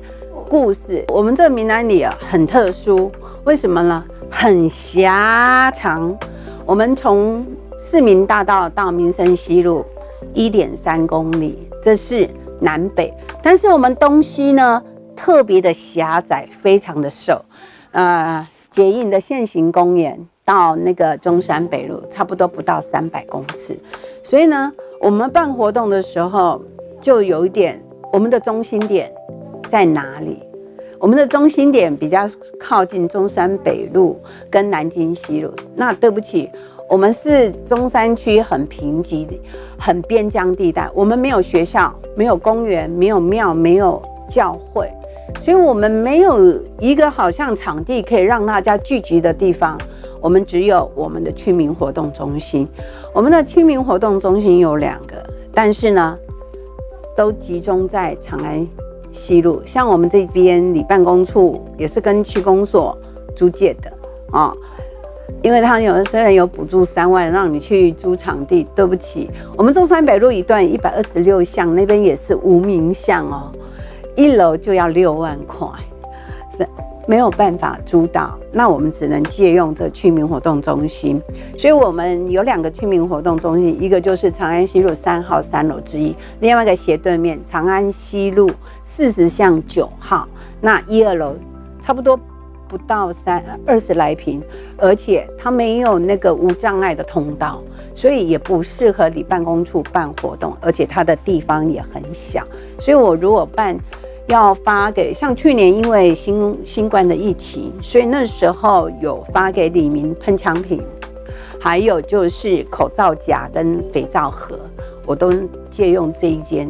[0.48, 1.04] 故事。
[1.08, 3.12] 我们这个闽南里啊很特殊，
[3.44, 4.02] 为什么呢？
[4.30, 6.16] 很狭长，
[6.64, 7.46] 我们从
[7.88, 9.84] 市民大道到民生西路
[10.34, 13.14] 一点三公里，这是南北。
[13.40, 14.82] 但是我们东西呢，
[15.14, 17.40] 特别的狭窄，非常的瘦。
[17.92, 23.78] 呃，捷运的现行公园到那个中山北路，差不多不到三百公尺。
[24.24, 26.60] 所以呢，我们办活动的时候，
[27.00, 27.80] 就有一点，
[28.12, 29.08] 我们的中心点
[29.68, 30.42] 在哪里？
[30.98, 34.20] 我们的中心点比较靠近中山北路
[34.50, 35.52] 跟南京西路。
[35.76, 36.50] 那对不起。
[36.88, 39.38] 我们是中山区很贫瘠的、
[39.76, 44.88] 很边疆地带，我们没有学校，没有公园，没有庙，没有教会，
[45.40, 49.76] 所以我们没有一个好像场地可以让大家聚集的地方。
[50.20, 52.66] 我们只有我们的区民活动中心。
[53.12, 55.16] 我们的区民活动中心有两个，
[55.52, 56.16] 但是呢，
[57.16, 58.66] 都集中在长安
[59.10, 59.60] 西路。
[59.64, 62.96] 像我们这边里办公处也是跟区公所
[63.34, 63.92] 租借的
[64.30, 64.54] 啊。
[65.46, 73.52] 因为他有虽然有补助三万让你去租场地，对不起，我们中山北路一段一百二十六巷那边也是无名巷哦，
[74.16, 75.68] 一楼就要六万块，
[76.58, 76.66] 是
[77.06, 81.22] 没有办法租到，那我们只能借用这区民活动中心，
[81.56, 88.50] 所以我们有两个区民活动中心，一个就是长安西路三号三楼之一，另外一个斜对面长安西路
[88.84, 90.26] 四十巷九号，
[90.60, 91.36] 那一二楼
[91.80, 92.18] 差不多。
[92.68, 94.42] 不到三二十来平，
[94.76, 97.62] 而且它没有那个无障碍的通道，
[97.94, 102.44] 所以也不适合你办公处办活动，而且它的地方也很小。
[102.78, 103.76] 所以我如果办
[104.28, 110.82] 要发给，像去年因为新新冠的疫情，所以那时候有发给李明喷枪瓶，
[111.60, 114.58] 还有就是口罩夹跟肥皂盒，
[115.06, 115.32] 我都
[115.70, 116.68] 借用这一间。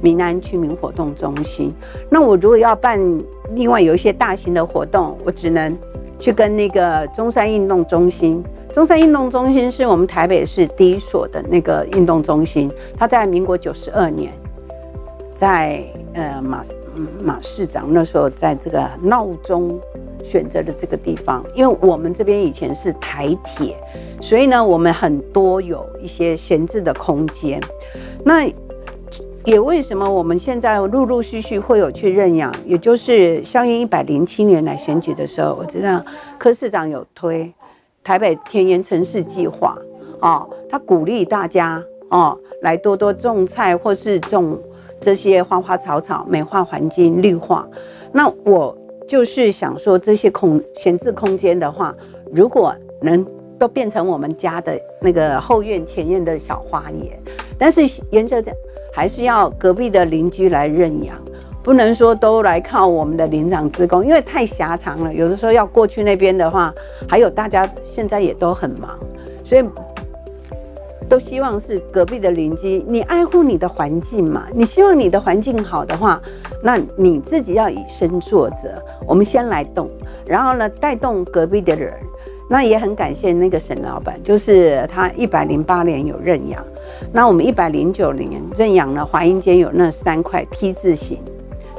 [0.00, 1.72] 民安居民活动中心，
[2.10, 3.00] 那我如果要办
[3.54, 5.76] 另外有一些大型的活动，我只能
[6.18, 8.42] 去跟那个中山运动中心。
[8.72, 14.32] 中山运动中心是我们台北市第一所的那个运动中心，它在民国九十二年，
[15.34, 15.84] 在
[16.14, 16.62] 呃马
[17.22, 19.78] 马市长那时候在这个闹中
[20.24, 23.76] 选择的这个地方，因为我们这边以前是台铁，
[24.22, 27.60] 所以呢，我们很多有一些闲置的空间，
[28.24, 28.50] 那。
[29.44, 36.04] 也为什么我们现在陆陆续续会有去认养，也就是相应一百零七年来选举的时候，我知道
[36.38, 37.52] 柯市长有推
[38.04, 39.76] 台北田园城市计划，
[40.20, 44.56] 哦，他鼓励大家哦来多多种菜或是种
[45.00, 47.66] 这些花花草草，美化环境绿化。
[48.12, 48.76] 那我
[49.08, 51.92] 就是想说，这些空闲置空间的话，
[52.32, 53.26] 如果能
[53.58, 57.18] 都变成我们家的那个后院前院的小花园，
[57.58, 57.82] 但是
[58.12, 58.52] 沿着的。
[58.92, 61.16] 还是要隔壁的邻居来认养，
[61.62, 65.12] 不能说都来靠我们的里长职工，因为太狭长了。
[65.12, 66.72] 有的时候要过去那边的话，
[67.08, 68.98] 还有大家现在也都很忙，
[69.42, 69.64] 所以
[71.08, 74.46] 都希望是隔壁的邻居，你爱护你的环境嘛。
[74.54, 76.20] 你希望你的环境好的话，
[76.62, 78.70] 那你自己要以身作则。
[79.06, 79.88] 我们先来动，
[80.26, 81.92] 然后呢，带动隔壁的人。
[82.48, 86.62] 那也很感谢那个沈老板，就是他一百零八年有认养。
[87.10, 91.18] 那我们一百零九年认养了华阴街有那三块 T 字形，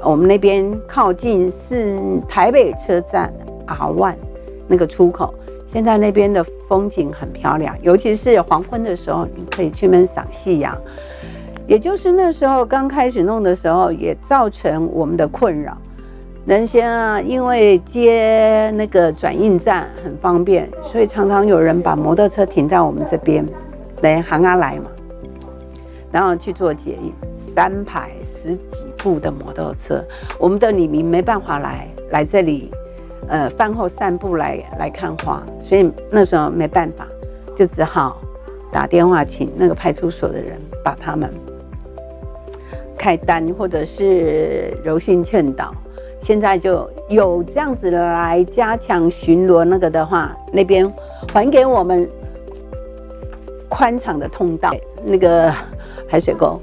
[0.04, 1.98] 我们那边靠近是
[2.28, 3.32] 台北车站
[3.68, 4.16] R1
[4.68, 5.34] 那个出口，
[5.66, 10.78] 现在那边的风景很漂亮，尤其是黄昏的时候，你可以去那边赏夕阳。
[11.66, 15.78] 也就是那时候刚开始弄的时候，也造成我们的困扰。
[16.46, 23.46] 原先啊，因为接那个转运站很方便，所以常常有人把摩托车停在我们这边，
[24.02, 24.90] 来行啊来嘛。
[26.14, 30.06] 然后去做捷运，三排十几部的摩托车，
[30.38, 32.72] 我们的里民没办法来来这里，
[33.28, 37.08] 呃，饭后散步来来看花，所以那时候没办法，
[37.56, 38.22] 就只好
[38.72, 40.52] 打电话请那个派出所的人
[40.84, 41.34] 把他们
[42.96, 45.74] 开单，或者是柔性劝导。
[46.22, 50.94] 现在就有这样子来加强巡逻，那个的话，那边
[51.34, 52.08] 还给我们
[53.68, 54.72] 宽敞的通道，
[55.04, 55.52] 那个。
[56.14, 56.62] 排水沟，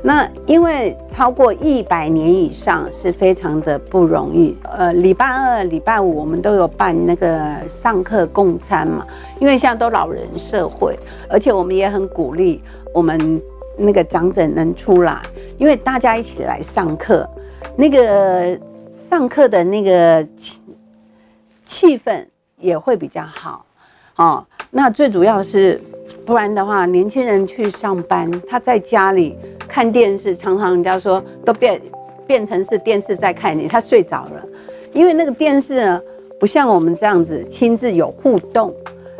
[0.00, 4.56] 那因为超过一百年以上是非常的不容易。
[4.62, 9.04] 呃，礼拜二、礼拜五我们都有办那个上课共餐嘛，
[9.40, 10.96] 因为现在都老人社会，
[11.28, 12.62] 而且我们也很鼓励
[12.94, 13.42] 我们
[13.76, 15.20] 那个长者能出来，
[15.58, 17.28] 因为大家一起来上课，
[17.74, 18.56] 那个
[19.10, 20.60] 上课的那个气
[21.66, 22.24] 气氛
[22.56, 23.66] 也会比较好。
[24.14, 25.80] 哦，那最主要是。
[26.24, 31.80] 不然的话，年轻人去上班，他在家里看电视，常常人家说都变
[32.26, 34.42] 变成是电视在看你，他睡着了。
[34.92, 36.00] 因为那个电视呢，
[36.38, 38.72] 不像我们这样子亲自有互动，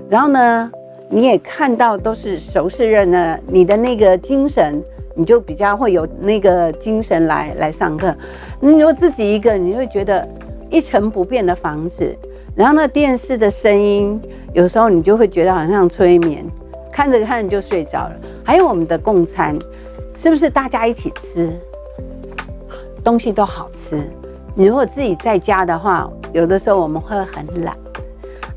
[0.08, 0.70] 然后呢，
[1.08, 4.80] 你也看到都是熟识人呢，你的那个精神，
[5.16, 8.14] 你就比较会有那个精神来来上课。
[8.60, 10.26] 你如果自己一个，你会觉得
[10.70, 12.14] 一成不变的房子，
[12.54, 14.20] 然后那电视的声音，
[14.52, 16.44] 有时候你就会觉得好像催眠。
[16.92, 18.12] 看着看着就睡着了。
[18.44, 19.58] 还有我们的共餐，
[20.14, 21.50] 是不是大家一起吃？
[23.02, 24.00] 东西都好吃。
[24.54, 27.74] 你如果自己在家的话，有的时候我们会很懒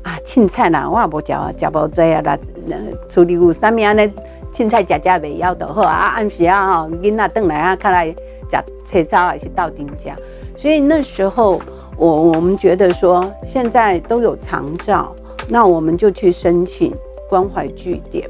[0.02, 2.76] 啊，青菜啦，我也不嚼，嚼不醉啊，那那
[3.08, 3.92] 处理有啥物啊？
[3.94, 4.08] 那
[4.52, 8.14] 青菜夹夹袂要的好啊，暗时啊，吼，囡仔转来啊，看来
[8.48, 10.14] 夹菜还是到丁家。
[10.54, 11.60] 所以那时候
[11.96, 15.12] 我我们觉得说，现在都有长照，
[15.48, 16.94] 那我们就去申请。
[17.28, 18.28] 关怀据点，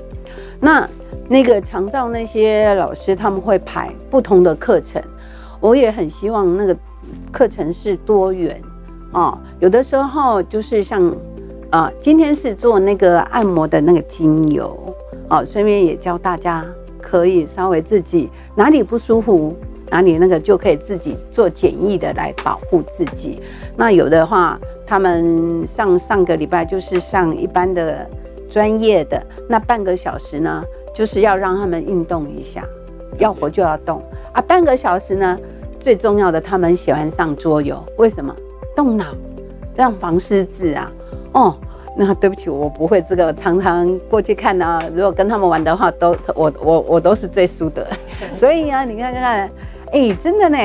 [0.61, 0.89] 那
[1.29, 5.03] 那个长照那些老师他们会排不同的课程，
[5.61, 6.77] 我也很希望那个
[7.33, 8.61] 课程是多元
[9.13, 9.39] 哦。
[9.61, 11.15] 有的时候就是像
[11.69, 14.79] 啊、今天是做那个按摩的那个精油
[15.29, 16.65] 哦，顺便也教大家
[17.03, 19.55] 可以稍微自己哪里不舒服，
[19.91, 23.43] 哪里那个就可以自己做简易的来保护自己。
[23.77, 28.09] 那有的话，他们上上个礼拜就是上一般的。
[28.49, 30.63] 专业的那半个小时呢，
[30.95, 32.65] 就是要让他们运动一下，
[33.19, 34.41] 要活就要动啊。
[34.41, 35.39] 半个小时呢，
[35.79, 38.35] 最重要的他们喜欢上桌游，为什么？
[38.75, 39.07] 动脑，
[39.75, 40.93] 让防失智啊，
[41.33, 41.57] 哦，
[41.97, 44.83] 那对不起，我不会这个，常常过去看呢、啊。
[44.95, 47.87] 如果跟他们玩的话，都我我我都是最输的。
[48.35, 49.51] 所以啊，你看看，
[49.93, 50.59] 哎、欸，真的呢。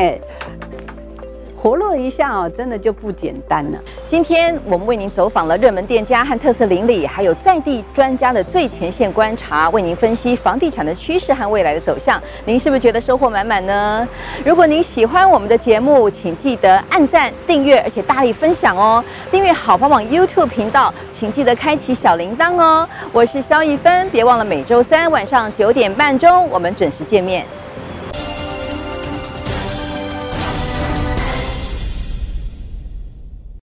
[1.62, 3.78] 活络一下哦，真的就不简单了。
[4.07, 12.20] 今天我们为您走访了热门店家和特色邻里，还有在地专家的最前线观察，为您分析房地产的趋势和未来的走向。
[12.45, 14.07] 您是不是觉得收获满满呢？
[14.43, 19.03] 如果您喜欢我们的节目，请记得按赞、订阅，而且大力分享哦。
[19.30, 22.89] 订阅好房网 YouTube 频道，请记得开启小铃铛哦。
[23.12, 27.45] 我是肖一芬，别忘了每周三晚上九点半钟，我们准时见面。